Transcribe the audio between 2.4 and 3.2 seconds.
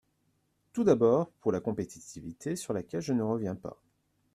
sur laquelle je